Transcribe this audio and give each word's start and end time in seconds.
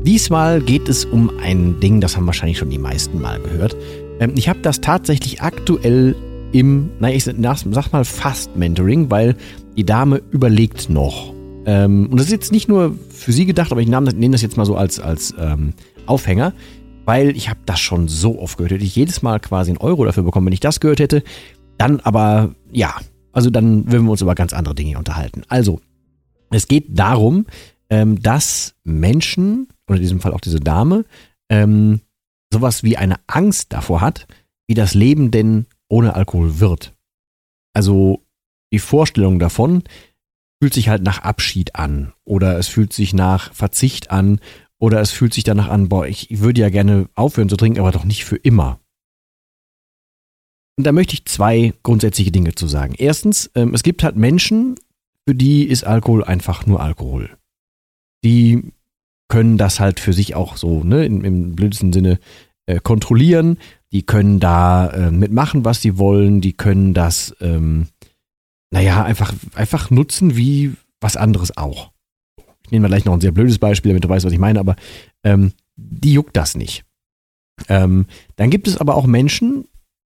Diesmal 0.00 0.60
geht 0.60 0.88
es 0.88 1.04
um 1.04 1.30
ein 1.40 1.80
Ding, 1.80 2.00
das 2.00 2.16
haben 2.16 2.26
wahrscheinlich 2.26 2.58
schon 2.58 2.70
die 2.70 2.78
meisten 2.78 3.20
mal 3.20 3.40
gehört. 3.40 3.76
Ähm, 4.20 4.32
ich 4.36 4.48
habe 4.48 4.60
das 4.60 4.80
tatsächlich 4.80 5.42
aktuell 5.42 6.14
im, 6.52 6.90
naja, 7.00 7.16
ich 7.16 7.24
sag 7.24 7.92
mal 7.92 8.04
fast 8.04 8.56
Mentoring, 8.56 9.10
weil 9.10 9.36
die 9.76 9.84
Dame 9.84 10.22
überlegt 10.30 10.88
noch. 10.88 11.34
Ähm, 11.66 12.08
und 12.10 12.16
das 12.16 12.26
ist 12.26 12.32
jetzt 12.32 12.52
nicht 12.52 12.68
nur 12.68 12.96
für 13.10 13.32
sie 13.32 13.44
gedacht, 13.44 13.72
aber 13.72 13.80
ich 13.80 13.88
nehme 13.88 14.30
das 14.30 14.42
jetzt 14.42 14.56
mal 14.56 14.64
so 14.64 14.76
als, 14.76 15.00
als 15.00 15.34
ähm, 15.38 15.74
Aufhänger, 16.06 16.54
weil 17.04 17.36
ich 17.36 17.50
habe 17.50 17.60
das 17.66 17.80
schon 17.80 18.08
so 18.08 18.40
oft 18.40 18.56
gehört. 18.56 18.72
Hätte 18.72 18.84
ich 18.84 18.96
jedes 18.96 19.22
Mal 19.22 19.40
quasi 19.40 19.72
einen 19.72 19.78
Euro 19.78 20.04
dafür 20.04 20.22
bekommen, 20.22 20.46
wenn 20.46 20.54
ich 20.54 20.60
das 20.60 20.80
gehört 20.80 21.00
hätte. 21.00 21.22
Dann 21.76 22.00
aber, 22.00 22.54
ja, 22.70 22.94
also 23.32 23.50
dann 23.50 23.90
würden 23.90 24.06
wir 24.06 24.12
uns 24.12 24.22
über 24.22 24.34
ganz 24.34 24.52
andere 24.52 24.74
Dinge 24.74 24.96
unterhalten. 24.96 25.42
Also, 25.48 25.80
es 26.50 26.68
geht 26.68 26.98
darum, 26.98 27.46
ähm, 27.90 28.22
dass 28.22 28.74
Menschen 28.84 29.68
oder 29.88 29.96
in 29.96 30.02
diesem 30.02 30.20
Fall 30.20 30.32
auch 30.32 30.40
diese 30.40 30.60
Dame, 30.60 31.04
ähm, 31.50 32.00
sowas 32.52 32.82
wie 32.82 32.96
eine 32.96 33.16
Angst 33.26 33.72
davor 33.72 34.00
hat, 34.00 34.26
wie 34.66 34.74
das 34.74 34.94
Leben 34.94 35.30
denn 35.30 35.66
ohne 35.88 36.14
Alkohol 36.14 36.60
wird. 36.60 36.94
Also 37.74 38.24
die 38.72 38.78
Vorstellung 38.78 39.38
davon 39.38 39.82
fühlt 40.60 40.74
sich 40.74 40.88
halt 40.88 41.02
nach 41.02 41.20
Abschied 41.20 41.76
an 41.76 42.12
oder 42.24 42.58
es 42.58 42.68
fühlt 42.68 42.92
sich 42.92 43.14
nach 43.14 43.52
Verzicht 43.54 44.10
an 44.10 44.40
oder 44.78 45.00
es 45.00 45.10
fühlt 45.10 45.34
sich 45.34 45.44
danach 45.44 45.68
an, 45.68 45.88
boah, 45.88 46.06
ich, 46.06 46.30
ich 46.30 46.40
würde 46.40 46.60
ja 46.60 46.68
gerne 46.68 47.08
aufhören 47.14 47.48
zu 47.48 47.56
trinken, 47.56 47.80
aber 47.80 47.92
doch 47.92 48.04
nicht 48.04 48.24
für 48.24 48.36
immer. 48.36 48.80
Und 50.76 50.84
da 50.84 50.92
möchte 50.92 51.14
ich 51.14 51.24
zwei 51.24 51.74
grundsätzliche 51.82 52.30
Dinge 52.30 52.54
zu 52.54 52.68
sagen. 52.68 52.94
Erstens, 52.96 53.50
ähm, 53.56 53.74
es 53.74 53.82
gibt 53.82 54.04
halt 54.04 54.16
Menschen, 54.16 54.76
für 55.26 55.34
die 55.34 55.64
ist 55.64 55.84
Alkohol 55.84 56.22
einfach 56.22 56.66
nur 56.66 56.80
Alkohol. 56.80 57.36
Die 58.24 58.72
können 59.28 59.58
das 59.58 59.80
halt 59.80 60.00
für 60.00 60.12
sich 60.12 60.34
auch 60.34 60.56
so, 60.56 60.82
ne, 60.82 61.04
im, 61.04 61.24
im 61.24 61.54
blödesten 61.54 61.92
Sinne 61.92 62.18
äh, 62.66 62.80
kontrollieren. 62.80 63.58
Die 63.92 64.02
können 64.02 64.40
da 64.40 64.88
äh, 64.88 65.10
mitmachen, 65.10 65.64
was 65.64 65.80
sie 65.80 65.98
wollen. 65.98 66.40
Die 66.40 66.52
können 66.54 66.94
das, 66.94 67.34
ähm, 67.40 67.88
naja, 68.70 69.04
einfach, 69.04 69.32
einfach 69.54 69.90
nutzen 69.90 70.36
wie 70.36 70.74
was 71.00 71.16
anderes 71.16 71.56
auch. 71.56 71.92
Ich 72.64 72.70
nehme 72.70 72.82
mal 72.82 72.88
gleich 72.88 73.04
noch 73.04 73.14
ein 73.14 73.20
sehr 73.20 73.32
blödes 73.32 73.58
Beispiel, 73.58 73.90
damit 73.90 74.04
du 74.04 74.08
weißt, 74.08 74.26
was 74.26 74.32
ich 74.32 74.38
meine, 74.38 74.60
aber 74.60 74.76
ähm, 75.24 75.52
die 75.76 76.12
juckt 76.12 76.36
das 76.36 76.54
nicht. 76.56 76.84
Ähm, 77.68 78.06
dann 78.36 78.50
gibt 78.50 78.68
es 78.68 78.76
aber 78.76 78.94
auch 78.94 79.06
Menschen, 79.06 79.64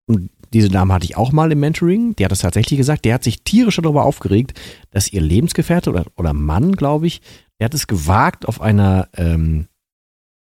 und 0.09 0.31
diese 0.53 0.69
Dame 0.69 0.93
hatte 0.93 1.05
ich 1.05 1.17
auch 1.17 1.31
mal 1.31 1.51
im 1.51 1.59
Mentoring, 1.59 2.15
die 2.15 2.25
hat 2.25 2.31
das 2.31 2.39
tatsächlich 2.39 2.77
gesagt, 2.77 3.05
der 3.05 3.15
hat 3.15 3.23
sich 3.23 3.43
tierisch 3.43 3.77
darüber 3.77 4.05
aufgeregt, 4.05 4.59
dass 4.91 5.11
ihr 5.11 5.21
Lebensgefährte 5.21 5.89
oder, 5.89 6.05
oder 6.15 6.33
Mann, 6.33 6.73
glaube 6.73 7.07
ich, 7.07 7.21
er 7.57 7.65
hat 7.65 7.73
es 7.73 7.87
gewagt, 7.87 8.47
auf 8.47 8.61
einer 8.61 9.09
ähm, 9.15 9.67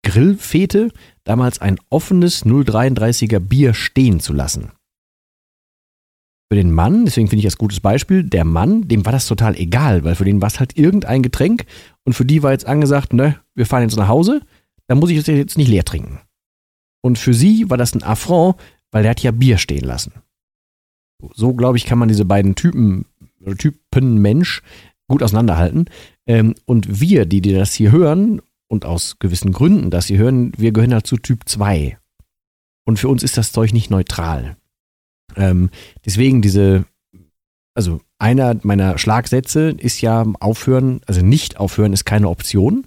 Grillfete 0.05 0.91
damals 1.25 1.61
ein 1.61 1.79
offenes 1.91 2.45
0,33er 2.45 3.39
Bier 3.39 3.75
stehen 3.75 4.21
zu 4.21 4.33
lassen. 4.33 4.73
Für 6.51 6.57
den 6.57 6.73
Mann, 6.73 7.07
deswegen 7.07 7.29
finde 7.29 7.39
ich 7.39 7.47
das 7.47 7.57
gutes 7.57 7.81
Beispiel, 7.81 8.25
der 8.25 8.45
Mann, 8.45 8.87
dem 8.89 9.07
war 9.07 9.13
das 9.13 9.27
total 9.27 9.57
egal, 9.57 10.05
weil 10.05 10.17
für 10.17 10.25
den 10.25 10.43
war 10.43 10.49
es 10.49 10.61
halt 10.61 10.77
irgendein 10.77 11.23
Getränk 11.23 11.65
und 12.05 12.13
für 12.13 12.27
die 12.27 12.43
war 12.43 12.53
jetzt 12.53 12.67
angesagt, 12.67 13.15
ne, 13.15 13.39
wir 13.55 13.65
fahren 13.65 13.85
jetzt 13.85 13.97
nach 13.97 14.09
Hause, 14.09 14.43
dann 14.87 14.99
muss 14.99 15.11
ich 15.11 15.27
jetzt 15.27 15.57
nicht 15.57 15.69
leer 15.69 15.85
trinken. 15.85 16.21
Und 17.03 17.19
für 17.19 17.35
sie 17.35 17.71
war 17.71 17.79
das 17.79 17.95
ein 17.95 18.03
Affront, 18.03 18.57
weil 18.93 19.03
der 19.03 19.11
hat 19.11 19.23
ja 19.23 19.33
Bier 19.33 19.59
stehen 19.59 19.85
lassen. 19.85 20.13
So, 21.35 21.55
glaube 21.55 21.77
ich, 21.77 21.85
kann 21.85 21.99
man 21.99 22.09
diese 22.09 22.25
beiden 22.25 22.55
Typen, 22.55 23.07
Typen 23.59 24.19
Mensch 24.19 24.63
gut 25.09 25.23
auseinanderhalten. 25.23 25.87
Ähm, 26.27 26.55
und 26.65 27.01
wir, 27.01 27.27
die, 27.27 27.41
die 27.41 27.53
das 27.53 27.75
hier 27.75 27.91
hören, 27.91 28.41
und 28.73 28.87
aus 28.87 29.19
gewissen 29.19 29.53
Gründen 29.53 29.91
das 29.91 30.07
hier 30.07 30.17
hören, 30.17 30.53
wir 30.57 30.73
gehören 30.73 30.95
halt 30.95 31.07
zu 31.07 31.19
Typ 31.19 31.47
2. 31.47 31.99
Und 32.87 32.99
für 32.99 33.09
uns 33.09 33.23
ist 33.23 33.37
das 33.37 33.53
Zeug 33.53 33.75
nicht 33.75 33.91
neutral. 33.91 34.57
Ähm, 35.37 35.69
deswegen 36.07 36.41
diese, 36.41 36.87
also 37.75 38.01
einer 38.19 38.57
meiner 38.63 38.97
Schlagsätze 38.97 39.69
ist 39.77 40.01
ja 40.01 40.25
aufhören, 40.41 41.03
also 41.07 41.21
nicht 41.21 41.59
aufhören 41.59 41.93
ist 41.93 42.07
keine 42.07 42.31
Option. 42.31 42.87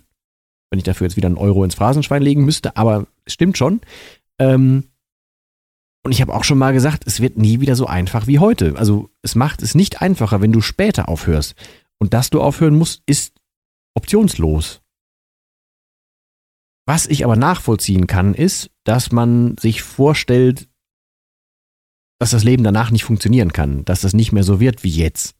Wenn 0.71 0.79
ich 0.79 0.85
dafür 0.85 1.05
jetzt 1.05 1.17
wieder 1.17 1.27
einen 1.27 1.37
Euro 1.37 1.63
ins 1.63 1.75
Phrasenschwein 1.75 2.23
legen 2.23 2.45
müsste, 2.45 2.75
aber 2.77 3.05
es 3.25 3.33
stimmt 3.33 3.55
schon. 3.55 3.81
Ähm, 4.39 4.85
und 6.05 6.11
ich 6.11 6.21
habe 6.21 6.35
auch 6.35 6.43
schon 6.43 6.59
mal 6.59 6.71
gesagt, 6.71 7.03
es 7.07 7.19
wird 7.19 7.35
nie 7.35 7.61
wieder 7.61 7.75
so 7.75 7.87
einfach 7.87 8.27
wie 8.27 8.37
heute. 8.37 8.77
Also 8.77 9.09
es 9.23 9.33
macht 9.33 9.63
es 9.63 9.73
nicht 9.73 10.03
einfacher, 10.03 10.39
wenn 10.39 10.51
du 10.51 10.61
später 10.61 11.09
aufhörst. 11.09 11.55
Und 11.97 12.13
dass 12.13 12.29
du 12.29 12.41
aufhören 12.41 12.77
musst, 12.77 13.01
ist 13.07 13.33
optionslos. 13.95 14.83
Was 16.85 17.07
ich 17.07 17.25
aber 17.25 17.35
nachvollziehen 17.35 18.05
kann, 18.05 18.35
ist, 18.35 18.69
dass 18.83 19.11
man 19.11 19.57
sich 19.57 19.81
vorstellt, 19.81 20.69
dass 22.19 22.29
das 22.29 22.43
Leben 22.43 22.63
danach 22.63 22.91
nicht 22.91 23.03
funktionieren 23.03 23.51
kann, 23.51 23.83
dass 23.85 24.01
das 24.01 24.13
nicht 24.13 24.31
mehr 24.31 24.43
so 24.43 24.59
wird 24.59 24.83
wie 24.83 24.91
jetzt, 24.91 25.35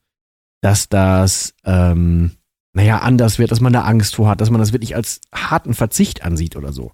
dass 0.64 0.90
das, 0.90 1.54
ähm, 1.64 2.32
naja, 2.74 3.02
anders 3.02 3.38
wird, 3.38 3.52
dass 3.52 3.62
man 3.62 3.72
da 3.72 3.84
Angst 3.84 4.16
vor 4.16 4.30
hat, 4.30 4.42
dass 4.42 4.50
man 4.50 4.60
das 4.60 4.74
wirklich 4.74 4.96
als 4.96 5.22
harten 5.32 5.76
Verzicht 5.76 6.24
ansieht 6.24 6.56
oder 6.56 6.74
so. 6.74 6.92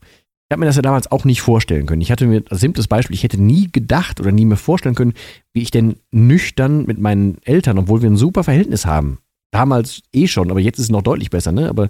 Ich 0.51 0.53
habe 0.53 0.59
mir 0.59 0.65
das 0.65 0.75
ja 0.75 0.81
damals 0.81 1.09
auch 1.09 1.23
nicht 1.23 1.41
vorstellen 1.41 1.85
können. 1.85 2.01
Ich 2.01 2.11
hatte 2.11 2.27
mir, 2.27 2.43
als 2.49 2.59
simples 2.59 2.89
Beispiel, 2.89 3.15
ich 3.15 3.23
hätte 3.23 3.41
nie 3.41 3.71
gedacht 3.71 4.19
oder 4.19 4.33
nie 4.33 4.43
mir 4.43 4.57
vorstellen 4.57 4.95
können, 4.95 5.13
wie 5.53 5.61
ich 5.61 5.71
denn 5.71 5.95
nüchtern 6.11 6.85
mit 6.85 6.99
meinen 6.99 7.37
Eltern, 7.45 7.77
obwohl 7.77 8.01
wir 8.01 8.09
ein 8.09 8.17
super 8.17 8.43
Verhältnis 8.43 8.85
haben, 8.85 9.19
damals 9.51 10.01
eh 10.11 10.27
schon, 10.27 10.51
aber 10.51 10.59
jetzt 10.59 10.77
ist 10.77 10.87
es 10.87 10.91
noch 10.91 11.03
deutlich 11.03 11.29
besser, 11.29 11.53
ne? 11.53 11.69
Aber 11.69 11.87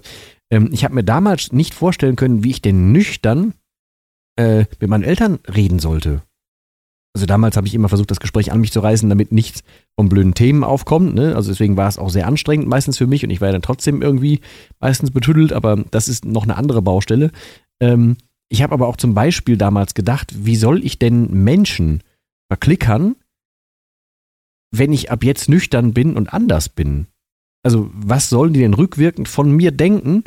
ähm, 0.48 0.68
ich 0.70 0.84
habe 0.84 0.94
mir 0.94 1.02
damals 1.02 1.50
nicht 1.50 1.74
vorstellen 1.74 2.14
können, 2.14 2.44
wie 2.44 2.50
ich 2.50 2.62
denn 2.62 2.92
nüchtern 2.92 3.54
äh, 4.38 4.66
mit 4.78 4.88
meinen 4.88 5.02
Eltern 5.02 5.40
reden 5.52 5.80
sollte. 5.80 6.22
Also 7.16 7.26
damals 7.26 7.56
habe 7.56 7.66
ich 7.66 7.74
immer 7.74 7.88
versucht, 7.88 8.12
das 8.12 8.20
Gespräch 8.20 8.52
an 8.52 8.60
mich 8.60 8.70
zu 8.70 8.78
reißen, 8.78 9.08
damit 9.08 9.32
nichts 9.32 9.64
von 9.98 10.08
blöden 10.08 10.34
Themen 10.34 10.62
aufkommt. 10.62 11.16
Ne? 11.16 11.34
Also 11.34 11.50
deswegen 11.50 11.76
war 11.76 11.88
es 11.88 11.98
auch 11.98 12.10
sehr 12.10 12.28
anstrengend 12.28 12.68
meistens 12.68 12.96
für 12.96 13.08
mich 13.08 13.24
und 13.24 13.30
ich 13.30 13.40
war 13.40 13.48
ja 13.48 13.52
dann 13.52 13.62
trotzdem 13.62 14.02
irgendwie 14.02 14.40
meistens 14.78 15.10
betüdelt, 15.10 15.52
aber 15.52 15.82
das 15.90 16.06
ist 16.06 16.24
noch 16.24 16.44
eine 16.44 16.56
andere 16.56 16.80
Baustelle. 16.80 17.32
Ähm, 17.80 18.16
ich 18.52 18.62
habe 18.62 18.74
aber 18.74 18.86
auch 18.86 18.98
zum 18.98 19.14
Beispiel 19.14 19.56
damals 19.56 19.94
gedacht, 19.94 20.30
wie 20.44 20.56
soll 20.56 20.84
ich 20.84 20.98
denn 20.98 21.42
Menschen 21.42 22.02
verklickern, 22.50 23.16
wenn 24.70 24.92
ich 24.92 25.10
ab 25.10 25.24
jetzt 25.24 25.48
nüchtern 25.48 25.94
bin 25.94 26.16
und 26.16 26.34
anders 26.34 26.68
bin? 26.68 27.06
Also, 27.64 27.90
was 27.94 28.28
sollen 28.28 28.52
die 28.52 28.60
denn 28.60 28.74
rückwirkend 28.74 29.26
von 29.26 29.50
mir 29.50 29.70
denken, 29.70 30.24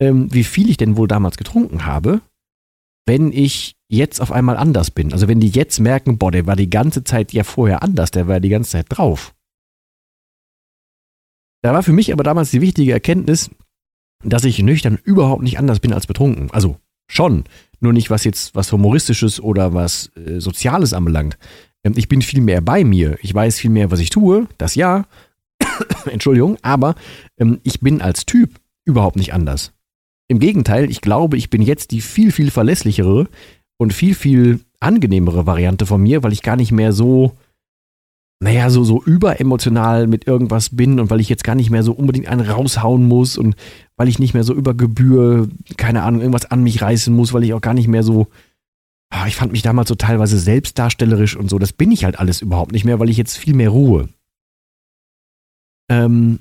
ähm, 0.00 0.32
wie 0.32 0.44
viel 0.44 0.70
ich 0.70 0.78
denn 0.78 0.96
wohl 0.96 1.08
damals 1.08 1.36
getrunken 1.36 1.84
habe, 1.84 2.22
wenn 3.04 3.32
ich 3.32 3.76
jetzt 3.88 4.22
auf 4.22 4.32
einmal 4.32 4.56
anders 4.56 4.90
bin? 4.90 5.12
Also, 5.12 5.28
wenn 5.28 5.40
die 5.40 5.50
jetzt 5.50 5.78
merken, 5.78 6.16
boah, 6.16 6.30
der 6.30 6.46
war 6.46 6.56
die 6.56 6.70
ganze 6.70 7.04
Zeit 7.04 7.34
ja 7.34 7.44
vorher 7.44 7.82
anders, 7.82 8.10
der 8.10 8.28
war 8.28 8.40
die 8.40 8.48
ganze 8.48 8.70
Zeit 8.70 8.86
drauf. 8.88 9.34
Da 11.62 11.74
war 11.74 11.82
für 11.82 11.92
mich 11.92 12.14
aber 12.14 12.24
damals 12.24 12.50
die 12.50 12.62
wichtige 12.62 12.92
Erkenntnis, 12.92 13.50
dass 14.24 14.44
ich 14.44 14.58
nüchtern 14.60 14.98
überhaupt 15.04 15.42
nicht 15.42 15.58
anders 15.58 15.80
bin 15.80 15.92
als 15.92 16.06
betrunken. 16.06 16.50
Also 16.50 16.78
schon, 17.08 17.44
nur 17.80 17.92
nicht 17.92 18.10
was 18.10 18.24
jetzt 18.24 18.54
was 18.54 18.70
humoristisches 18.72 19.40
oder 19.40 19.74
was 19.74 20.10
äh, 20.16 20.40
soziales 20.40 20.92
anbelangt. 20.92 21.38
Ähm, 21.84 21.94
ich 21.96 22.08
bin 22.08 22.22
viel 22.22 22.40
mehr 22.40 22.60
bei 22.60 22.84
mir. 22.84 23.18
Ich 23.22 23.34
weiß 23.34 23.58
viel 23.58 23.70
mehr, 23.70 23.90
was 23.90 24.00
ich 24.00 24.10
tue, 24.10 24.46
das 24.58 24.74
ja, 24.74 25.06
Entschuldigung, 26.06 26.56
aber 26.62 26.94
ähm, 27.38 27.60
ich 27.62 27.80
bin 27.80 28.00
als 28.00 28.26
Typ 28.26 28.60
überhaupt 28.84 29.16
nicht 29.16 29.32
anders. 29.32 29.72
Im 30.28 30.38
Gegenteil, 30.38 30.90
ich 30.90 31.00
glaube, 31.00 31.36
ich 31.36 31.50
bin 31.50 31.62
jetzt 31.62 31.90
die 31.90 32.00
viel, 32.00 32.32
viel 32.32 32.50
verlässlichere 32.50 33.28
und 33.78 33.94
viel, 33.94 34.14
viel 34.14 34.60
angenehmere 34.80 35.46
Variante 35.46 35.86
von 35.86 36.02
mir, 36.02 36.22
weil 36.22 36.32
ich 36.32 36.42
gar 36.42 36.56
nicht 36.56 36.72
mehr 36.72 36.92
so, 36.92 37.32
naja, 38.40 38.70
so, 38.70 38.84
so 38.84 39.02
überemotional 39.02 40.06
mit 40.06 40.26
irgendwas 40.26 40.74
bin 40.76 41.00
und 41.00 41.10
weil 41.10 41.20
ich 41.20 41.28
jetzt 41.28 41.42
gar 41.42 41.56
nicht 41.56 41.70
mehr 41.70 41.82
so 41.82 41.92
unbedingt 41.92 42.28
einen 42.28 42.48
raushauen 42.48 43.06
muss 43.06 43.36
und 43.36 43.56
weil 43.96 44.08
ich 44.08 44.20
nicht 44.20 44.32
mehr 44.32 44.44
so 44.44 44.54
über 44.54 44.74
Gebühr, 44.74 45.48
keine 45.76 46.04
Ahnung, 46.04 46.20
irgendwas 46.20 46.50
an 46.50 46.62
mich 46.62 46.80
reißen 46.80 47.14
muss, 47.14 47.32
weil 47.32 47.42
ich 47.42 47.52
auch 47.52 47.60
gar 47.60 47.74
nicht 47.74 47.88
mehr 47.88 48.04
so, 48.04 48.28
ah, 49.10 49.26
ich 49.26 49.34
fand 49.34 49.50
mich 49.50 49.62
damals 49.62 49.88
so 49.88 49.96
teilweise 49.96 50.38
selbstdarstellerisch 50.38 51.36
und 51.36 51.50
so, 51.50 51.58
das 51.58 51.72
bin 51.72 51.90
ich 51.90 52.04
halt 52.04 52.20
alles 52.20 52.40
überhaupt 52.40 52.70
nicht 52.70 52.84
mehr, 52.84 53.00
weil 53.00 53.10
ich 53.10 53.16
jetzt 53.16 53.36
viel 53.36 53.54
mehr 53.54 53.70
Ruhe. 53.70 54.08
Ähm, 55.90 56.38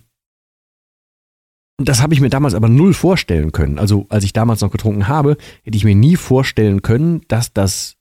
und 1.79 1.89
das 1.89 2.01
habe 2.01 2.13
ich 2.13 2.21
mir 2.21 2.29
damals 2.29 2.53
aber 2.53 2.69
null 2.69 2.93
vorstellen 2.93 3.51
können. 3.51 3.79
Also 3.79 4.05
als 4.09 4.23
ich 4.23 4.33
damals 4.33 4.61
noch 4.61 4.71
getrunken 4.71 5.07
habe, 5.07 5.37
hätte 5.63 5.77
ich 5.77 5.83
mir 5.83 5.95
nie 5.95 6.15
vorstellen 6.15 6.81
können, 6.83 7.21
dass 7.27 7.53
das 7.53 7.97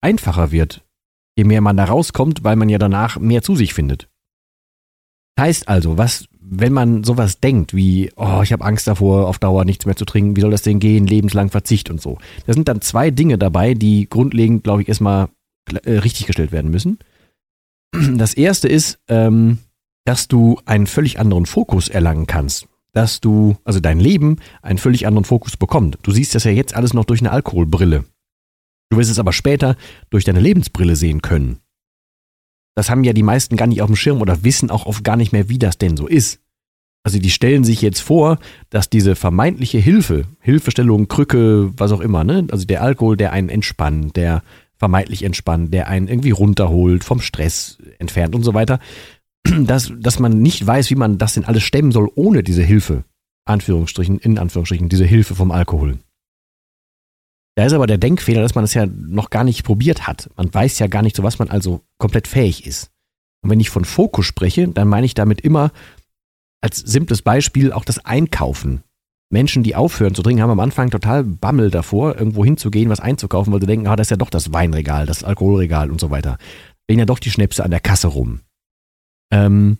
einfacher 0.00 0.52
wird, 0.52 0.84
je 1.40 1.44
mehr 1.44 1.62
man 1.62 1.76
da 1.76 1.84
rauskommt, 1.84 2.44
weil 2.44 2.56
man 2.56 2.68
ja 2.68 2.76
danach 2.76 3.18
mehr 3.18 3.40
zu 3.42 3.56
sich 3.56 3.72
findet. 3.72 4.08
Heißt 5.38 5.68
also, 5.68 5.96
was, 5.96 6.26
wenn 6.38 6.74
man 6.74 7.02
sowas 7.02 7.40
denkt 7.40 7.72
wie, 7.72 8.12
oh, 8.16 8.40
ich 8.42 8.52
habe 8.52 8.64
Angst 8.64 8.86
davor, 8.86 9.26
auf 9.26 9.38
Dauer 9.38 9.64
nichts 9.64 9.86
mehr 9.86 9.96
zu 9.96 10.04
trinken, 10.04 10.36
wie 10.36 10.42
soll 10.42 10.50
das 10.50 10.60
denn 10.60 10.80
gehen, 10.80 11.06
lebenslang 11.06 11.48
Verzicht 11.48 11.88
und 11.88 11.98
so. 11.98 12.18
Da 12.46 12.52
sind 12.52 12.68
dann 12.68 12.82
zwei 12.82 13.10
Dinge 13.10 13.38
dabei, 13.38 13.72
die 13.72 14.06
grundlegend, 14.06 14.64
glaube 14.64 14.82
ich, 14.82 14.88
erstmal 14.88 15.28
äh, 15.84 15.92
richtig 15.92 16.26
gestellt 16.26 16.52
werden 16.52 16.70
müssen. 16.70 16.98
Das 17.92 18.34
erste 18.34 18.68
ist, 18.68 18.98
ähm, 19.08 19.58
dass 20.04 20.28
du 20.28 20.60
einen 20.66 20.86
völlig 20.86 21.18
anderen 21.18 21.46
Fokus 21.46 21.88
erlangen 21.88 22.26
kannst. 22.26 22.66
Dass 22.92 23.20
du, 23.20 23.56
also 23.64 23.80
dein 23.80 23.98
Leben 23.98 24.36
einen 24.60 24.78
völlig 24.78 25.06
anderen 25.06 25.24
Fokus 25.24 25.56
bekommt. 25.56 25.98
Du 26.02 26.10
siehst 26.10 26.34
das 26.34 26.44
ja 26.44 26.50
jetzt 26.50 26.74
alles 26.74 26.92
noch 26.92 27.04
durch 27.04 27.20
eine 27.20 27.30
Alkoholbrille. 27.30 28.04
Du 28.90 28.98
wirst 28.98 29.10
es 29.10 29.18
aber 29.18 29.32
später 29.32 29.76
durch 30.10 30.24
deine 30.24 30.40
Lebensbrille 30.40 30.96
sehen 30.96 31.22
können. 31.22 31.60
Das 32.74 32.90
haben 32.90 33.04
ja 33.04 33.12
die 33.12 33.22
meisten 33.22 33.56
gar 33.56 33.66
nicht 33.66 33.82
auf 33.82 33.88
dem 33.88 33.96
Schirm 33.96 34.20
oder 34.20 34.44
wissen 34.44 34.70
auch 34.70 34.86
oft 34.86 35.04
gar 35.04 35.16
nicht 35.16 35.32
mehr, 35.32 35.48
wie 35.48 35.58
das 35.58 35.78
denn 35.78 35.96
so 35.96 36.06
ist. 36.06 36.40
Also 37.02 37.18
die 37.18 37.30
stellen 37.30 37.64
sich 37.64 37.80
jetzt 37.80 38.00
vor, 38.00 38.38
dass 38.68 38.90
diese 38.90 39.16
vermeintliche 39.16 39.78
Hilfe, 39.78 40.26
Hilfestellung, 40.40 41.08
Krücke, 41.08 41.72
was 41.76 41.92
auch 41.92 42.00
immer, 42.00 42.24
ne? 42.24 42.46
Also 42.50 42.66
der 42.66 42.82
Alkohol, 42.82 43.16
der 43.16 43.32
einen 43.32 43.48
entspannt, 43.48 44.16
der 44.16 44.42
vermeintlich 44.76 45.22
entspannt, 45.22 45.72
der 45.72 45.88
einen 45.88 46.08
irgendwie 46.08 46.30
runterholt, 46.30 47.04
vom 47.04 47.20
Stress 47.20 47.78
entfernt 47.98 48.34
und 48.34 48.42
so 48.42 48.54
weiter, 48.54 48.80
dass, 49.44 49.92
dass 49.98 50.18
man 50.18 50.40
nicht 50.40 50.66
weiß, 50.66 50.90
wie 50.90 50.96
man 50.96 51.16
das 51.16 51.34
denn 51.34 51.44
alles 51.44 51.62
stemmen 51.62 51.92
soll 51.92 52.10
ohne 52.14 52.42
diese 52.42 52.62
Hilfe. 52.62 53.04
Anführungsstrichen, 53.46 54.18
in 54.18 54.38
Anführungsstrichen, 54.38 54.88
diese 54.88 55.04
Hilfe 55.04 55.34
vom 55.34 55.50
Alkohol. 55.50 55.98
Da 57.56 57.64
ist 57.64 57.72
aber 57.72 57.86
der 57.86 57.98
Denkfehler, 57.98 58.42
dass 58.42 58.54
man 58.54 58.64
das 58.64 58.74
ja 58.74 58.86
noch 58.86 59.30
gar 59.30 59.44
nicht 59.44 59.64
probiert 59.64 60.06
hat. 60.06 60.30
Man 60.36 60.52
weiß 60.52 60.78
ja 60.78 60.86
gar 60.86 61.02
nicht, 61.02 61.16
zu 61.16 61.22
was 61.22 61.38
man 61.38 61.50
also 61.50 61.82
komplett 61.98 62.28
fähig 62.28 62.66
ist. 62.66 62.90
Und 63.42 63.50
wenn 63.50 63.60
ich 63.60 63.70
von 63.70 63.84
Fokus 63.84 64.26
spreche, 64.26 64.68
dann 64.68 64.88
meine 64.88 65.06
ich 65.06 65.14
damit 65.14 65.40
immer 65.40 65.72
als 66.60 66.78
simples 66.78 67.22
Beispiel 67.22 67.72
auch 67.72 67.84
das 67.84 68.04
Einkaufen. 68.04 68.82
Menschen, 69.32 69.62
die 69.62 69.76
aufhören 69.76 70.14
zu 70.14 70.22
trinken, 70.22 70.42
haben 70.42 70.50
am 70.50 70.60
Anfang 70.60 70.90
total 70.90 71.24
Bammel 71.24 71.70
davor, 71.70 72.16
irgendwo 72.16 72.44
hinzugehen, 72.44 72.90
was 72.90 73.00
einzukaufen, 73.00 73.52
weil 73.52 73.60
sie 73.60 73.66
denken, 73.66 73.86
ah, 73.86 73.96
das 73.96 74.06
ist 74.06 74.10
ja 74.10 74.16
doch 74.16 74.30
das 74.30 74.52
Weinregal, 74.52 75.06
das 75.06 75.24
Alkoholregal 75.24 75.90
und 75.90 76.00
so 76.00 76.10
weiter. 76.10 76.36
Legen 76.88 76.98
ja 76.98 77.06
doch 77.06 77.20
die 77.20 77.30
Schnäpse 77.30 77.64
an 77.64 77.70
der 77.70 77.80
Kasse 77.80 78.08
rum. 78.08 78.40
Ähm, 79.32 79.78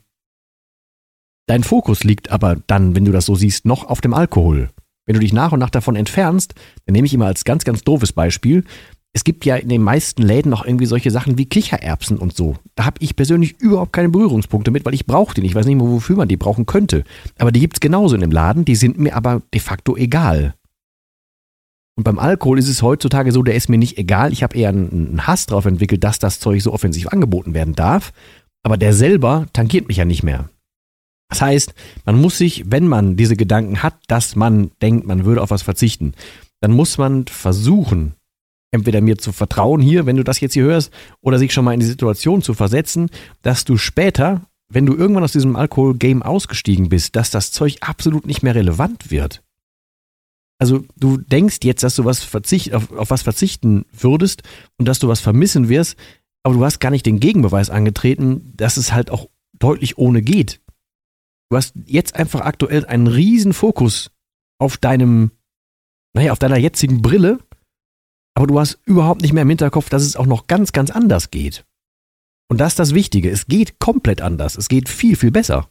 dein 1.46 1.64
Fokus 1.64 2.04
liegt 2.04 2.30
aber 2.30 2.56
dann, 2.68 2.94
wenn 2.94 3.04
du 3.04 3.12
das 3.12 3.26
so 3.26 3.34
siehst, 3.34 3.64
noch 3.66 3.84
auf 3.84 4.00
dem 4.00 4.14
Alkohol. 4.14 4.70
Wenn 5.06 5.14
du 5.14 5.20
dich 5.20 5.32
nach 5.32 5.52
und 5.52 5.60
nach 5.60 5.70
davon 5.70 5.96
entfernst, 5.96 6.54
dann 6.86 6.92
nehme 6.92 7.06
ich 7.06 7.14
immer 7.14 7.26
als 7.26 7.44
ganz, 7.44 7.64
ganz 7.64 7.82
doofes 7.82 8.12
Beispiel, 8.12 8.64
es 9.12 9.24
gibt 9.24 9.44
ja 9.44 9.56
in 9.56 9.68
den 9.68 9.82
meisten 9.82 10.22
Läden 10.22 10.50
noch 10.50 10.64
irgendwie 10.64 10.86
solche 10.86 11.10
Sachen 11.10 11.36
wie 11.36 11.46
Kichererbsen 11.46 12.16
und 12.16 12.36
so. 12.36 12.56
Da 12.76 12.84
habe 12.84 12.98
ich 13.00 13.16
persönlich 13.16 13.60
überhaupt 13.60 13.92
keine 13.92 14.08
Berührungspunkte 14.08 14.70
mit, 14.70 14.84
weil 14.84 14.94
ich 14.94 15.06
brauche 15.06 15.34
die 15.34 15.40
nicht. 15.40 15.50
Ich 15.50 15.54
weiß 15.56 15.66
nicht 15.66 15.76
mehr, 15.76 15.88
wofür 15.88 16.16
man 16.16 16.28
die 16.28 16.36
brauchen 16.36 16.64
könnte. 16.64 17.02
Aber 17.38 17.50
die 17.50 17.60
gibt 17.60 17.76
es 17.76 17.80
genauso 17.80 18.14
in 18.14 18.20
dem 18.20 18.30
Laden, 18.30 18.64
die 18.64 18.76
sind 18.76 18.98
mir 18.98 19.16
aber 19.16 19.42
de 19.52 19.60
facto 19.60 19.96
egal. 19.96 20.54
Und 21.96 22.04
beim 22.04 22.20
Alkohol 22.20 22.58
ist 22.58 22.68
es 22.68 22.82
heutzutage 22.82 23.32
so, 23.32 23.42
der 23.42 23.56
ist 23.56 23.68
mir 23.68 23.78
nicht 23.78 23.98
egal. 23.98 24.32
Ich 24.32 24.44
habe 24.44 24.56
eher 24.56 24.68
einen 24.68 25.26
Hass 25.26 25.46
darauf 25.46 25.66
entwickelt, 25.66 26.04
dass 26.04 26.20
das 26.20 26.38
Zeug 26.38 26.62
so 26.62 26.72
offensiv 26.72 27.08
angeboten 27.08 27.52
werden 27.52 27.74
darf. 27.74 28.12
Aber 28.62 28.76
der 28.76 28.92
selber 28.92 29.46
tangiert 29.52 29.88
mich 29.88 29.96
ja 29.96 30.04
nicht 30.04 30.22
mehr. 30.22 30.48
Das 31.30 31.40
heißt, 31.40 31.74
man 32.04 32.20
muss 32.20 32.36
sich, 32.36 32.64
wenn 32.66 32.86
man 32.86 33.16
diese 33.16 33.36
Gedanken 33.36 33.82
hat, 33.82 33.94
dass 34.08 34.36
man 34.36 34.72
denkt, 34.82 35.06
man 35.06 35.24
würde 35.24 35.40
auf 35.40 35.50
was 35.50 35.62
verzichten, 35.62 36.12
dann 36.60 36.72
muss 36.72 36.98
man 36.98 37.26
versuchen, 37.26 38.14
entweder 38.72 39.00
mir 39.00 39.16
zu 39.16 39.32
vertrauen 39.32 39.80
hier, 39.80 40.06
wenn 40.06 40.16
du 40.16 40.24
das 40.24 40.40
jetzt 40.40 40.54
hier 40.54 40.64
hörst, 40.64 40.92
oder 41.22 41.38
sich 41.38 41.52
schon 41.52 41.64
mal 41.64 41.72
in 41.72 41.80
die 41.80 41.86
Situation 41.86 42.42
zu 42.42 42.52
versetzen, 42.52 43.10
dass 43.42 43.64
du 43.64 43.76
später, 43.76 44.42
wenn 44.68 44.86
du 44.86 44.94
irgendwann 44.94 45.24
aus 45.24 45.32
diesem 45.32 45.56
Alkohol-Game 45.56 46.22
ausgestiegen 46.22 46.88
bist, 46.88 47.16
dass 47.16 47.30
das 47.30 47.52
Zeug 47.52 47.76
absolut 47.80 48.26
nicht 48.26 48.42
mehr 48.42 48.54
relevant 48.54 49.10
wird. 49.10 49.42
Also 50.58 50.84
du 50.96 51.16
denkst 51.16 51.58
jetzt, 51.62 51.82
dass 51.82 51.94
du 51.94 52.04
was 52.04 52.22
verzicht, 52.22 52.74
auf, 52.74 52.92
auf 52.92 53.10
was 53.10 53.22
verzichten 53.22 53.86
würdest 53.92 54.42
und 54.78 54.86
dass 54.86 54.98
du 54.98 55.08
was 55.08 55.20
vermissen 55.20 55.68
wirst, 55.68 55.96
aber 56.42 56.54
du 56.54 56.64
hast 56.64 56.80
gar 56.80 56.90
nicht 56.90 57.06
den 57.06 57.20
Gegenbeweis 57.20 57.70
angetreten, 57.70 58.52
dass 58.56 58.76
es 58.76 58.92
halt 58.92 59.10
auch 59.10 59.28
deutlich 59.58 59.96
ohne 59.96 60.22
geht. 60.22 60.60
Du 61.50 61.56
hast 61.56 61.74
jetzt 61.86 62.14
einfach 62.14 62.42
aktuell 62.42 62.86
einen 62.86 63.08
riesen 63.08 63.52
Fokus 63.52 64.10
auf 64.58 64.76
deinem, 64.76 65.32
naja, 66.14 66.32
auf 66.32 66.38
deiner 66.38 66.58
jetzigen 66.58 67.02
Brille, 67.02 67.38
aber 68.34 68.46
du 68.46 68.58
hast 68.60 68.78
überhaupt 68.84 69.22
nicht 69.22 69.32
mehr 69.32 69.42
im 69.42 69.48
Hinterkopf, 69.48 69.88
dass 69.88 70.02
es 70.02 70.16
auch 70.16 70.26
noch 70.26 70.46
ganz, 70.46 70.72
ganz 70.72 70.90
anders 70.90 71.30
geht. 71.30 71.66
Und 72.48 72.58
das 72.58 72.72
ist 72.72 72.78
das 72.78 72.94
Wichtige. 72.94 73.30
Es 73.30 73.46
geht 73.46 73.80
komplett 73.80 74.20
anders. 74.20 74.56
Es 74.56 74.68
geht 74.68 74.88
viel, 74.88 75.16
viel 75.16 75.30
besser. 75.30 75.70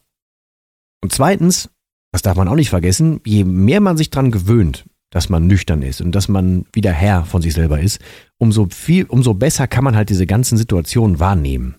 Und 1.02 1.12
zweitens, 1.12 1.70
das 2.12 2.22
darf 2.22 2.36
man 2.36 2.48
auch 2.48 2.54
nicht 2.54 2.70
vergessen, 2.70 3.20
je 3.24 3.44
mehr 3.44 3.80
man 3.80 3.96
sich 3.96 4.10
dran 4.10 4.30
gewöhnt, 4.30 4.84
dass 5.10 5.28
man 5.28 5.46
nüchtern 5.46 5.82
ist 5.82 6.00
und 6.00 6.14
dass 6.14 6.28
man 6.28 6.66
wieder 6.72 6.92
Herr 6.92 7.24
von 7.24 7.42
sich 7.42 7.54
selber 7.54 7.80
ist, 7.80 8.00
umso 8.38 8.68
viel, 8.70 9.04
umso 9.06 9.34
besser 9.34 9.66
kann 9.66 9.84
man 9.84 9.96
halt 9.96 10.10
diese 10.10 10.26
ganzen 10.26 10.58
Situationen 10.58 11.20
wahrnehmen. 11.20 11.76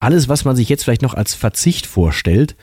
Alles, 0.00 0.28
was 0.28 0.44
man 0.44 0.56
sich 0.56 0.68
jetzt 0.68 0.84
vielleicht 0.84 1.02
noch 1.02 1.14
als 1.14 1.34
Verzicht 1.34 1.86
vorstellt, 1.86 2.56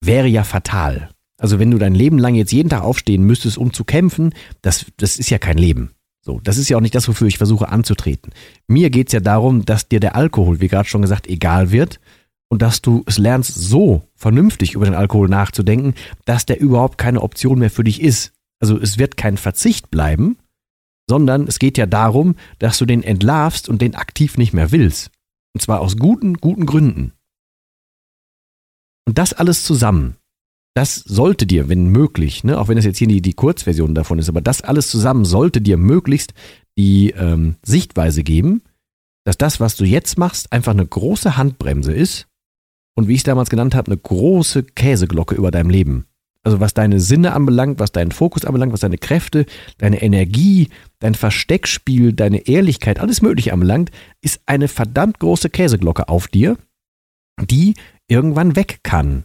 wäre 0.00 0.28
ja 0.28 0.44
fatal. 0.44 1.10
Also 1.40 1.58
wenn 1.58 1.70
du 1.70 1.78
dein 1.78 1.94
Leben 1.94 2.18
lang 2.18 2.34
jetzt 2.34 2.52
jeden 2.52 2.68
Tag 2.68 2.82
aufstehen 2.82 3.22
müsstest, 3.22 3.58
um 3.58 3.72
zu 3.72 3.84
kämpfen, 3.84 4.34
das, 4.62 4.86
das 4.96 5.18
ist 5.18 5.30
ja 5.30 5.38
kein 5.38 5.58
Leben. 5.58 5.92
So, 6.20 6.40
das 6.42 6.58
ist 6.58 6.68
ja 6.68 6.76
auch 6.76 6.82
nicht 6.82 6.94
das, 6.94 7.08
wofür 7.08 7.28
ich 7.28 7.38
versuche 7.38 7.68
anzutreten. 7.68 8.32
Mir 8.66 8.90
geht 8.90 9.08
es 9.08 9.12
ja 9.12 9.20
darum, 9.20 9.64
dass 9.64 9.88
dir 9.88 10.00
der 10.00 10.16
Alkohol, 10.16 10.60
wie 10.60 10.68
gerade 10.68 10.88
schon 10.88 11.00
gesagt, 11.00 11.28
egal 11.28 11.70
wird 11.70 12.00
und 12.48 12.60
dass 12.60 12.82
du 12.82 13.02
es 13.06 13.18
lernst, 13.18 13.54
so 13.54 14.02
vernünftig 14.14 14.74
über 14.74 14.84
den 14.84 14.94
Alkohol 14.94 15.28
nachzudenken, 15.28 15.94
dass 16.24 16.44
der 16.44 16.60
überhaupt 16.60 16.98
keine 16.98 17.22
Option 17.22 17.60
mehr 17.60 17.70
für 17.70 17.84
dich 17.84 18.02
ist. 18.02 18.32
Also 18.60 18.78
es 18.78 18.98
wird 18.98 19.16
kein 19.16 19.36
Verzicht 19.36 19.90
bleiben, 19.90 20.38
sondern 21.08 21.46
es 21.46 21.58
geht 21.58 21.78
ja 21.78 21.86
darum, 21.86 22.34
dass 22.58 22.78
du 22.78 22.84
den 22.84 23.02
entlarvst 23.02 23.68
und 23.68 23.80
den 23.80 23.94
aktiv 23.94 24.36
nicht 24.36 24.52
mehr 24.52 24.72
willst. 24.72 25.10
Und 25.54 25.60
zwar 25.62 25.80
aus 25.80 25.96
guten, 25.96 26.34
guten 26.34 26.66
Gründen. 26.66 27.12
Und 29.08 29.16
das 29.16 29.32
alles 29.32 29.64
zusammen, 29.64 30.16
das 30.76 30.96
sollte 30.96 31.46
dir, 31.46 31.70
wenn 31.70 31.86
möglich, 31.86 32.44
ne, 32.44 32.60
auch 32.60 32.68
wenn 32.68 32.76
es 32.76 32.84
jetzt 32.84 32.98
hier 32.98 33.08
die, 33.08 33.22
die 33.22 33.32
Kurzversion 33.32 33.94
davon 33.94 34.18
ist, 34.18 34.28
aber 34.28 34.42
das 34.42 34.60
alles 34.60 34.88
zusammen 34.88 35.24
sollte 35.24 35.62
dir 35.62 35.78
möglichst 35.78 36.34
die 36.76 37.12
ähm, 37.12 37.56
Sichtweise 37.64 38.22
geben, 38.22 38.60
dass 39.24 39.38
das, 39.38 39.60
was 39.60 39.76
du 39.76 39.86
jetzt 39.86 40.18
machst, 40.18 40.52
einfach 40.52 40.72
eine 40.72 40.86
große 40.86 41.38
Handbremse 41.38 41.94
ist 41.94 42.26
und 42.96 43.08
wie 43.08 43.14
ich 43.14 43.20
es 43.20 43.24
damals 43.24 43.48
genannt 43.48 43.74
habe, 43.74 43.90
eine 43.90 43.96
große 43.96 44.62
Käseglocke 44.62 45.34
über 45.34 45.50
deinem 45.50 45.70
Leben. 45.70 46.04
Also 46.42 46.60
was 46.60 46.74
deine 46.74 47.00
Sinne 47.00 47.32
anbelangt, 47.32 47.80
was 47.80 47.92
deinen 47.92 48.12
Fokus 48.12 48.44
anbelangt, 48.44 48.74
was 48.74 48.80
deine 48.80 48.98
Kräfte, 48.98 49.46
deine 49.78 50.02
Energie, 50.02 50.68
dein 50.98 51.14
Versteckspiel, 51.14 52.12
deine 52.12 52.46
Ehrlichkeit, 52.46 53.00
alles 53.00 53.22
Mögliche 53.22 53.54
anbelangt, 53.54 53.90
ist 54.20 54.42
eine 54.44 54.68
verdammt 54.68 55.18
große 55.18 55.48
Käseglocke 55.48 56.10
auf 56.10 56.28
dir, 56.28 56.58
die 57.40 57.72
irgendwann 58.08 58.56
weg 58.56 58.80
kann. 58.82 59.24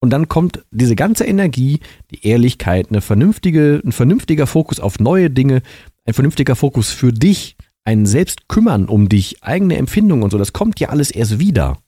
Und 0.00 0.10
dann 0.10 0.28
kommt 0.28 0.64
diese 0.70 0.96
ganze 0.96 1.24
Energie, 1.24 1.80
die 2.10 2.26
Ehrlichkeit, 2.26 2.88
eine 2.88 3.02
vernünftige, 3.02 3.82
ein 3.84 3.92
vernünftiger 3.92 4.46
Fokus 4.46 4.80
auf 4.80 4.98
neue 4.98 5.28
Dinge, 5.28 5.62
ein 6.06 6.14
vernünftiger 6.14 6.56
Fokus 6.56 6.90
für 6.90 7.12
dich, 7.12 7.56
ein 7.84 8.06
Selbstkümmern 8.06 8.86
um 8.86 9.08
dich, 9.08 9.42
eigene 9.42 9.76
Empfindungen 9.76 10.24
und 10.24 10.30
so, 10.30 10.38
das 10.38 10.52
kommt 10.52 10.80
ja 10.80 10.88
alles 10.88 11.10
erst 11.10 11.38
wieder. 11.38 11.78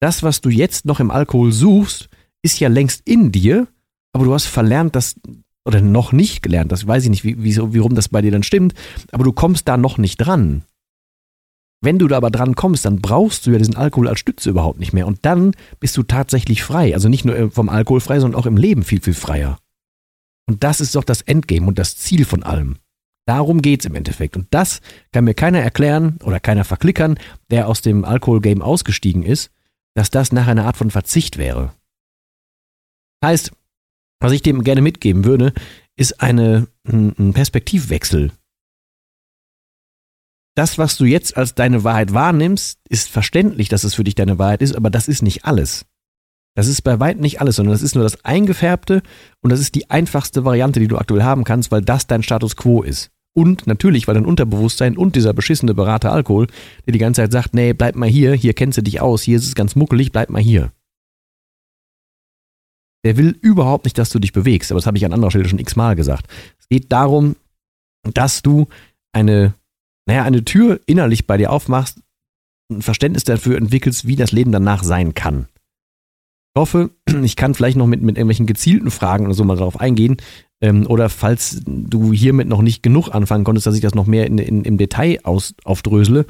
Das, 0.00 0.22
was 0.22 0.40
du 0.40 0.50
jetzt 0.50 0.84
noch 0.84 1.00
im 1.00 1.10
Alkohol 1.10 1.52
suchst, 1.52 2.08
ist 2.42 2.60
ja 2.60 2.68
längst 2.68 3.02
in 3.08 3.32
dir, 3.32 3.66
aber 4.12 4.24
du 4.24 4.34
hast 4.34 4.46
verlernt, 4.46 4.94
das, 4.94 5.16
oder 5.64 5.80
noch 5.80 6.12
nicht 6.12 6.42
gelernt, 6.42 6.70
das 6.70 6.86
weiß 6.86 7.04
ich 7.04 7.10
nicht, 7.10 7.24
wie, 7.24 7.42
wie, 7.42 7.56
warum 7.56 7.94
das 7.94 8.08
bei 8.08 8.22
dir 8.22 8.30
dann 8.30 8.44
stimmt, 8.44 8.74
aber 9.10 9.24
du 9.24 9.32
kommst 9.32 9.66
da 9.66 9.76
noch 9.76 9.98
nicht 9.98 10.18
dran. 10.18 10.62
Wenn 11.82 11.98
du 11.98 12.08
da 12.08 12.16
aber 12.16 12.30
dran 12.30 12.54
kommst, 12.54 12.84
dann 12.84 13.00
brauchst 13.00 13.46
du 13.46 13.50
ja 13.50 13.58
diesen 13.58 13.76
Alkohol 13.76 14.08
als 14.08 14.20
Stütze 14.20 14.50
überhaupt 14.50 14.80
nicht 14.80 14.92
mehr. 14.92 15.06
Und 15.06 15.24
dann 15.24 15.52
bist 15.78 15.96
du 15.96 16.02
tatsächlich 16.02 16.62
frei. 16.62 16.94
Also 16.94 17.08
nicht 17.08 17.24
nur 17.24 17.36
äh, 17.36 17.50
vom 17.50 17.68
Alkohol 17.68 18.00
frei, 18.00 18.18
sondern 18.20 18.40
auch 18.40 18.46
im 18.46 18.56
Leben 18.56 18.82
viel, 18.82 19.00
viel 19.00 19.14
freier. 19.14 19.58
Und 20.48 20.64
das 20.64 20.80
ist 20.80 20.94
doch 20.94 21.04
das 21.04 21.22
Endgame 21.22 21.66
und 21.66 21.78
das 21.78 21.96
Ziel 21.96 22.24
von 22.24 22.42
allem. 22.42 22.76
Darum 23.26 23.60
geht's 23.60 23.84
im 23.84 23.94
Endeffekt. 23.94 24.36
Und 24.36 24.46
das 24.50 24.80
kann 25.12 25.24
mir 25.24 25.34
keiner 25.34 25.60
erklären 25.60 26.18
oder 26.22 26.40
keiner 26.40 26.64
verklickern, 26.64 27.18
der 27.50 27.68
aus 27.68 27.82
dem 27.82 28.04
Alkoholgame 28.04 28.64
ausgestiegen 28.64 29.22
ist, 29.22 29.50
dass 29.94 30.10
das 30.10 30.32
nach 30.32 30.46
einer 30.46 30.64
Art 30.64 30.76
von 30.76 30.90
Verzicht 30.90 31.36
wäre. 31.36 31.72
Heißt, 33.24 33.52
was 34.20 34.32
ich 34.32 34.42
dem 34.42 34.62
gerne 34.62 34.80
mitgeben 34.80 35.24
würde, 35.24 35.52
ist 35.96 36.20
eine, 36.20 36.68
ein 36.86 37.32
Perspektivwechsel. 37.32 38.30
Das, 40.56 40.78
was 40.78 40.96
du 40.96 41.04
jetzt 41.04 41.36
als 41.36 41.54
deine 41.54 41.84
Wahrheit 41.84 42.14
wahrnimmst, 42.14 42.80
ist 42.88 43.10
verständlich, 43.10 43.68
dass 43.68 43.84
es 43.84 43.94
für 43.94 44.04
dich 44.04 44.14
deine 44.14 44.38
Wahrheit 44.38 44.62
ist, 44.62 44.74
aber 44.74 44.88
das 44.90 45.06
ist 45.06 45.22
nicht 45.22 45.44
alles. 45.44 45.84
Das 46.54 46.66
ist 46.66 46.80
bei 46.80 46.98
weitem 46.98 47.20
nicht 47.20 47.42
alles, 47.42 47.56
sondern 47.56 47.74
das 47.74 47.82
ist 47.82 47.94
nur 47.94 48.04
das 48.04 48.24
Eingefärbte 48.24 49.02
und 49.42 49.50
das 49.50 49.60
ist 49.60 49.74
die 49.74 49.90
einfachste 49.90 50.46
Variante, 50.46 50.80
die 50.80 50.88
du 50.88 50.96
aktuell 50.96 51.22
haben 51.22 51.44
kannst, 51.44 51.70
weil 51.70 51.82
das 51.82 52.06
dein 52.06 52.22
Status 52.22 52.56
quo 52.56 52.82
ist. 52.82 53.10
Und 53.34 53.66
natürlich, 53.66 54.08
weil 54.08 54.14
dein 54.14 54.24
Unterbewusstsein 54.24 54.96
und 54.96 55.14
dieser 55.14 55.34
beschissene 55.34 55.74
Berater 55.74 56.10
Alkohol, 56.10 56.46
der 56.86 56.92
die 56.92 56.98
ganze 56.98 57.20
Zeit 57.20 57.32
sagt, 57.32 57.52
nee, 57.52 57.74
bleib 57.74 57.94
mal 57.94 58.08
hier, 58.08 58.32
hier 58.32 58.54
kennst 58.54 58.78
du 58.78 58.82
dich 58.82 59.02
aus, 59.02 59.20
hier 59.20 59.36
ist 59.36 59.46
es 59.46 59.54
ganz 59.54 59.76
muckelig, 59.76 60.10
bleib 60.10 60.30
mal 60.30 60.40
hier. 60.40 60.72
Der 63.04 63.18
will 63.18 63.36
überhaupt 63.42 63.84
nicht, 63.84 63.98
dass 63.98 64.08
du 64.08 64.18
dich 64.18 64.32
bewegst, 64.32 64.72
aber 64.72 64.78
das 64.78 64.86
habe 64.86 64.96
ich 64.96 65.04
an 65.04 65.12
anderer 65.12 65.30
Stelle 65.30 65.46
schon 65.46 65.58
x-mal 65.58 65.96
gesagt. 65.96 66.28
Es 66.58 66.66
geht 66.70 66.90
darum, 66.90 67.36
dass 68.14 68.40
du 68.40 68.68
eine, 69.12 69.52
naja, 70.06 70.22
eine 70.22 70.44
Tür 70.44 70.80
innerlich 70.86 71.26
bei 71.26 71.36
dir 71.36 71.50
aufmachst, 71.50 72.00
ein 72.70 72.82
Verständnis 72.82 73.24
dafür 73.24 73.56
entwickelst, 73.56 74.06
wie 74.06 74.16
das 74.16 74.32
Leben 74.32 74.52
danach 74.52 74.82
sein 74.82 75.14
kann. 75.14 75.46
Ich 76.54 76.60
hoffe, 76.60 76.90
ich 77.22 77.36
kann 77.36 77.54
vielleicht 77.54 77.76
noch 77.76 77.86
mit, 77.86 78.02
mit 78.02 78.16
irgendwelchen 78.16 78.46
gezielten 78.46 78.90
Fragen 78.90 79.26
oder 79.26 79.34
so 79.34 79.44
mal 79.44 79.56
darauf 79.56 79.78
eingehen. 79.78 80.16
Ähm, 80.62 80.86
oder 80.86 81.08
falls 81.08 81.60
du 81.66 82.12
hiermit 82.12 82.48
noch 82.48 82.62
nicht 82.62 82.82
genug 82.82 83.10
anfangen 83.14 83.44
konntest, 83.44 83.66
dass 83.66 83.74
ich 83.74 83.82
das 83.82 83.94
noch 83.94 84.06
mehr 84.06 84.26
in, 84.26 84.38
in, 84.38 84.64
im 84.64 84.78
Detail 84.78 85.18
aus, 85.24 85.54
aufdrösele. 85.64 86.24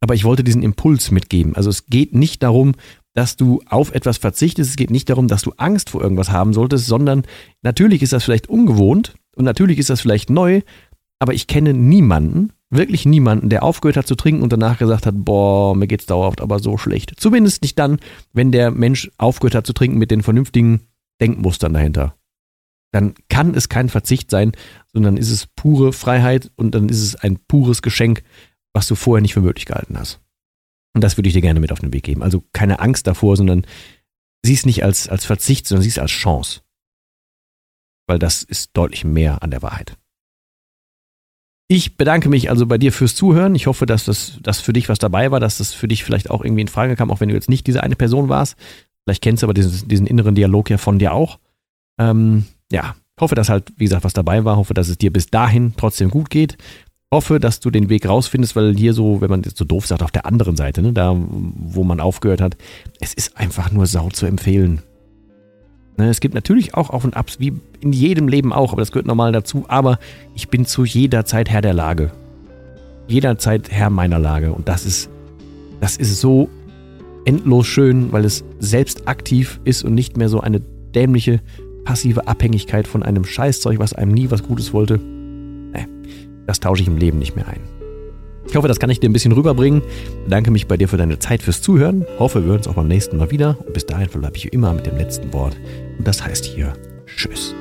Aber 0.00 0.14
ich 0.14 0.24
wollte 0.24 0.44
diesen 0.44 0.62
Impuls 0.62 1.10
mitgeben. 1.10 1.56
Also 1.56 1.70
es 1.70 1.86
geht 1.86 2.14
nicht 2.14 2.42
darum, 2.42 2.74
dass 3.14 3.36
du 3.36 3.62
auf 3.66 3.94
etwas 3.94 4.18
verzichtest. 4.18 4.70
Es 4.70 4.76
geht 4.76 4.90
nicht 4.90 5.10
darum, 5.10 5.28
dass 5.28 5.42
du 5.42 5.52
Angst 5.56 5.90
vor 5.90 6.02
irgendwas 6.02 6.30
haben 6.30 6.52
solltest, 6.52 6.86
sondern 6.86 7.22
natürlich 7.62 8.02
ist 8.02 8.12
das 8.12 8.24
vielleicht 8.24 8.48
ungewohnt 8.48 9.14
und 9.36 9.44
natürlich 9.44 9.78
ist 9.78 9.90
das 9.90 10.00
vielleicht 10.00 10.30
neu, 10.30 10.62
aber 11.20 11.34
ich 11.34 11.46
kenne 11.46 11.74
niemanden, 11.74 12.52
wirklich 12.70 13.04
niemanden, 13.04 13.50
der 13.50 13.62
aufgehört 13.62 13.96
hat 13.96 14.06
zu 14.06 14.14
trinken 14.14 14.42
und 14.42 14.52
danach 14.52 14.78
gesagt 14.78 15.06
hat, 15.06 15.14
boah, 15.16 15.76
mir 15.76 15.86
geht's 15.86 16.06
dauerhaft 16.06 16.40
aber 16.40 16.58
so 16.58 16.78
schlecht. 16.78 17.12
Zumindest 17.16 17.62
nicht 17.62 17.78
dann, 17.78 18.00
wenn 18.32 18.50
der 18.50 18.70
Mensch 18.70 19.10
aufgehört 19.18 19.54
hat 19.54 19.66
zu 19.66 19.72
trinken 19.72 19.98
mit 19.98 20.10
den 20.10 20.22
vernünftigen 20.22 20.80
Denkmustern 21.20 21.74
dahinter. 21.74 22.16
Dann 22.92 23.14
kann 23.28 23.54
es 23.54 23.68
kein 23.68 23.88
Verzicht 23.88 24.30
sein, 24.30 24.52
sondern 24.92 25.16
ist 25.16 25.30
es 25.30 25.46
pure 25.46 25.92
Freiheit 25.92 26.50
und 26.56 26.74
dann 26.74 26.88
ist 26.88 27.02
es 27.02 27.14
ein 27.14 27.38
pures 27.46 27.82
Geschenk, 27.82 28.24
was 28.72 28.88
du 28.88 28.94
vorher 28.94 29.20
nicht 29.20 29.34
für 29.34 29.42
möglich 29.42 29.66
gehalten 29.66 29.98
hast. 29.98 30.20
Und 30.94 31.04
das 31.04 31.16
würde 31.16 31.28
ich 31.28 31.34
dir 31.34 31.42
gerne 31.42 31.60
mit 31.60 31.70
auf 31.70 31.80
den 31.80 31.92
Weg 31.92 32.04
geben. 32.04 32.22
Also 32.22 32.42
keine 32.52 32.80
Angst 32.80 33.06
davor, 33.06 33.36
sondern 33.36 33.66
sieh 34.42 34.54
es 34.54 34.66
nicht 34.66 34.82
als, 34.82 35.08
als 35.08 35.24
Verzicht, 35.24 35.66
sondern 35.66 35.82
sieh 35.82 35.90
es 35.90 35.98
als 35.98 36.10
Chance. 36.10 36.62
Weil 38.08 38.18
das 38.18 38.42
ist 38.42 38.70
deutlich 38.72 39.04
mehr 39.04 39.42
an 39.42 39.50
der 39.50 39.62
Wahrheit. 39.62 39.99
Ich 41.72 41.96
bedanke 41.96 42.28
mich 42.28 42.50
also 42.50 42.66
bei 42.66 42.78
dir 42.78 42.90
fürs 42.90 43.14
Zuhören. 43.14 43.54
Ich 43.54 43.68
hoffe, 43.68 43.86
dass 43.86 44.04
das 44.04 44.40
dass 44.42 44.60
für 44.60 44.72
dich 44.72 44.88
was 44.88 44.98
dabei 44.98 45.30
war, 45.30 45.38
dass 45.38 45.58
das 45.58 45.72
für 45.72 45.86
dich 45.86 46.02
vielleicht 46.02 46.28
auch 46.28 46.42
irgendwie 46.42 46.62
in 46.62 46.68
Frage 46.68 46.96
kam, 46.96 47.12
auch 47.12 47.20
wenn 47.20 47.28
du 47.28 47.34
jetzt 47.36 47.48
nicht 47.48 47.64
diese 47.64 47.84
eine 47.84 47.94
Person 47.94 48.28
warst. 48.28 48.56
Vielleicht 49.04 49.22
kennst 49.22 49.44
du 49.44 49.46
aber 49.46 49.54
diesen, 49.54 49.86
diesen 49.86 50.08
inneren 50.08 50.34
Dialog 50.34 50.68
ja 50.68 50.78
von 50.78 50.98
dir 50.98 51.12
auch. 51.12 51.38
Ähm, 51.96 52.46
ja, 52.72 52.96
hoffe, 53.20 53.36
dass 53.36 53.50
halt, 53.50 53.72
wie 53.76 53.84
gesagt, 53.84 54.02
was 54.02 54.14
dabei 54.14 54.44
war. 54.44 54.56
Hoffe, 54.56 54.74
dass 54.74 54.88
es 54.88 54.98
dir 54.98 55.12
bis 55.12 55.28
dahin 55.28 55.74
trotzdem 55.76 56.10
gut 56.10 56.28
geht. 56.28 56.58
Hoffe, 57.14 57.38
dass 57.38 57.60
du 57.60 57.70
den 57.70 57.88
Weg 57.88 58.08
rausfindest, 58.08 58.56
weil 58.56 58.74
hier 58.74 58.92
so, 58.92 59.20
wenn 59.20 59.30
man 59.30 59.44
jetzt 59.44 59.56
so 59.56 59.64
doof 59.64 59.86
sagt, 59.86 60.02
auf 60.02 60.10
der 60.10 60.26
anderen 60.26 60.56
Seite, 60.56 60.82
ne, 60.82 60.92
da 60.92 61.14
wo 61.16 61.84
man 61.84 62.00
aufgehört 62.00 62.40
hat, 62.40 62.56
es 62.98 63.14
ist 63.14 63.36
einfach 63.36 63.70
nur 63.70 63.86
Sau 63.86 64.08
zu 64.08 64.26
empfehlen. 64.26 64.82
Ne, 66.00 66.08
es 66.08 66.20
gibt 66.20 66.34
natürlich 66.34 66.72
auch 66.72 66.88
Auf 66.88 67.04
und 67.04 67.14
Abs, 67.14 67.40
wie 67.40 67.52
in 67.80 67.92
jedem 67.92 68.26
Leben 68.26 68.54
auch, 68.54 68.72
aber 68.72 68.80
das 68.80 68.90
gehört 68.90 69.06
normal 69.06 69.32
dazu. 69.32 69.66
Aber 69.68 69.98
ich 70.34 70.48
bin 70.48 70.64
zu 70.64 70.86
jeder 70.86 71.26
Zeit 71.26 71.50
Herr 71.50 71.60
der 71.60 71.74
Lage. 71.74 72.10
Jederzeit 73.06 73.70
Herr 73.70 73.90
meiner 73.90 74.18
Lage. 74.18 74.52
Und 74.54 74.66
das 74.66 74.86
ist, 74.86 75.10
das 75.78 75.98
ist 75.98 76.18
so 76.18 76.48
endlos 77.26 77.66
schön, 77.66 78.12
weil 78.12 78.24
es 78.24 78.44
selbst 78.60 79.08
aktiv 79.08 79.60
ist 79.64 79.84
und 79.84 79.94
nicht 79.94 80.16
mehr 80.16 80.30
so 80.30 80.40
eine 80.40 80.60
dämliche, 80.60 81.40
passive 81.84 82.26
Abhängigkeit 82.26 82.88
von 82.88 83.02
einem 83.02 83.24
Scheißzeug, 83.24 83.78
was 83.78 83.92
einem 83.92 84.12
nie 84.12 84.30
was 84.30 84.42
Gutes 84.42 84.72
wollte. 84.72 84.98
Das 86.46 86.60
tausche 86.60 86.82
ich 86.82 86.88
im 86.88 86.96
Leben 86.96 87.18
nicht 87.18 87.36
mehr 87.36 87.46
ein. 87.46 87.79
Ich 88.50 88.56
hoffe, 88.56 88.66
das 88.66 88.80
kann 88.80 88.90
ich 88.90 88.98
dir 88.98 89.08
ein 89.08 89.12
bisschen 89.12 89.30
rüberbringen. 89.30 89.80
Bedanke 90.24 90.50
mich 90.50 90.66
bei 90.66 90.76
dir 90.76 90.88
für 90.88 90.96
deine 90.96 91.20
Zeit 91.20 91.40
fürs 91.40 91.62
Zuhören. 91.62 92.04
Hoffe, 92.18 92.40
wir 92.40 92.48
hören 92.48 92.58
uns 92.58 92.66
auch 92.66 92.74
beim 92.74 92.88
nächsten 92.88 93.16
Mal 93.16 93.30
wieder. 93.30 93.56
Und 93.64 93.72
bis 93.72 93.86
dahin 93.86 94.08
verbleibe 94.08 94.36
ich 94.36 94.46
wie 94.46 94.48
immer 94.48 94.74
mit 94.74 94.86
dem 94.86 94.96
letzten 94.96 95.32
Wort. 95.32 95.56
Und 95.96 96.06
das 96.06 96.24
heißt 96.24 96.46
hier 96.46 96.72
Tschüss. 97.06 97.54